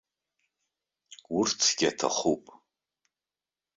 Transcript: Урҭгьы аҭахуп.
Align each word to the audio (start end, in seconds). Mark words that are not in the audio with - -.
Урҭгьы 1.37 1.87
аҭахуп. 1.91 2.43